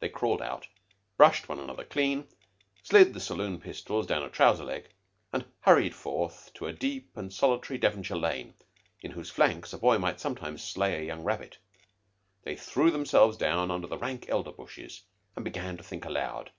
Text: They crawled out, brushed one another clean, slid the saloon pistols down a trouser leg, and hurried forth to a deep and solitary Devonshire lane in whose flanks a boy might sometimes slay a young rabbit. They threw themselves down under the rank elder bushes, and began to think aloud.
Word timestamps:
They 0.00 0.10
crawled 0.10 0.42
out, 0.42 0.68
brushed 1.16 1.48
one 1.48 1.58
another 1.58 1.84
clean, 1.86 2.28
slid 2.82 3.14
the 3.14 3.18
saloon 3.18 3.58
pistols 3.62 4.06
down 4.06 4.22
a 4.22 4.28
trouser 4.28 4.62
leg, 4.66 4.90
and 5.32 5.46
hurried 5.60 5.94
forth 5.94 6.50
to 6.52 6.66
a 6.66 6.72
deep 6.74 7.16
and 7.16 7.32
solitary 7.32 7.78
Devonshire 7.78 8.18
lane 8.18 8.52
in 9.00 9.12
whose 9.12 9.30
flanks 9.30 9.72
a 9.72 9.78
boy 9.78 9.96
might 9.96 10.20
sometimes 10.20 10.62
slay 10.62 10.96
a 11.00 11.06
young 11.06 11.24
rabbit. 11.24 11.56
They 12.42 12.56
threw 12.56 12.90
themselves 12.90 13.38
down 13.38 13.70
under 13.70 13.86
the 13.86 13.96
rank 13.96 14.26
elder 14.28 14.52
bushes, 14.52 15.00
and 15.34 15.46
began 15.46 15.78
to 15.78 15.82
think 15.82 16.04
aloud. 16.04 16.50